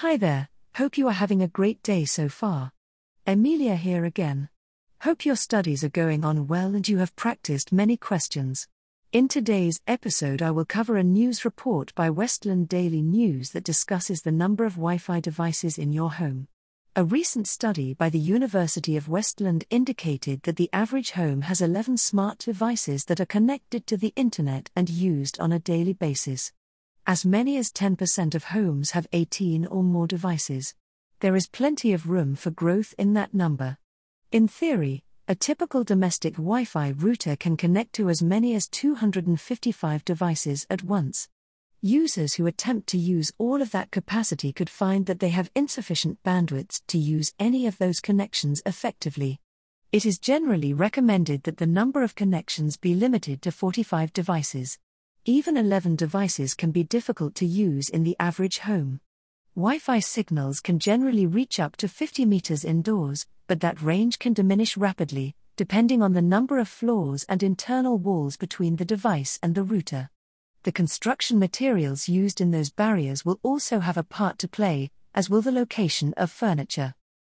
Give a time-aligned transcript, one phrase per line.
[0.00, 2.72] Hi there, hope you are having a great day so far.
[3.26, 4.48] Emilia here again.
[5.02, 8.66] Hope your studies are going on well and you have practiced many questions.
[9.12, 14.22] In today's episode, I will cover a news report by Westland Daily News that discusses
[14.22, 16.48] the number of Wi Fi devices in your home.
[16.96, 21.98] A recent study by the University of Westland indicated that the average home has 11
[21.98, 26.52] smart devices that are connected to the internet and used on a daily basis.
[27.10, 30.76] As many as 10% of homes have 18 or more devices.
[31.18, 33.78] There is plenty of room for growth in that number.
[34.30, 40.04] In theory, a typical domestic Wi Fi router can connect to as many as 255
[40.04, 41.28] devices at once.
[41.82, 46.22] Users who attempt to use all of that capacity could find that they have insufficient
[46.22, 49.40] bandwidth to use any of those connections effectively.
[49.90, 54.78] It is generally recommended that the number of connections be limited to 45 devices.
[55.30, 59.00] Even 11 devices can be difficult to use in the average home.
[59.54, 64.32] Wi Fi signals can generally reach up to 50 meters indoors, but that range can
[64.32, 69.54] diminish rapidly, depending on the number of floors and internal walls between the device and
[69.54, 70.10] the router
[70.62, 75.30] the construction materials used in those barriers will also have a part to play, as
[75.30, 76.94] will the location of furniture.